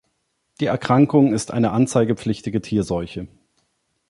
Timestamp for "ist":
1.31-1.51